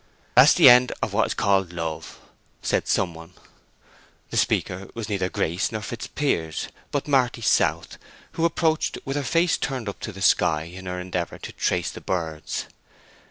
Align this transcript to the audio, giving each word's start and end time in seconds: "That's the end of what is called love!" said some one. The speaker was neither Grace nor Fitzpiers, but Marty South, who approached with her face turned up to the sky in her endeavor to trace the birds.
"That's 0.35 0.55
the 0.55 0.67
end 0.67 0.91
of 1.03 1.13
what 1.13 1.27
is 1.27 1.35
called 1.35 1.71
love!" 1.73 2.17
said 2.63 2.87
some 2.87 3.13
one. 3.13 3.33
The 4.31 4.37
speaker 4.37 4.89
was 4.95 5.09
neither 5.09 5.29
Grace 5.29 5.71
nor 5.71 5.83
Fitzpiers, 5.83 6.69
but 6.89 7.07
Marty 7.07 7.41
South, 7.43 7.99
who 8.31 8.43
approached 8.43 8.97
with 9.05 9.15
her 9.15 9.21
face 9.21 9.59
turned 9.59 9.87
up 9.87 9.99
to 9.99 10.11
the 10.11 10.23
sky 10.23 10.63
in 10.63 10.87
her 10.87 10.99
endeavor 10.99 11.37
to 11.37 11.51
trace 11.51 11.91
the 11.91 12.01
birds. 12.01 12.65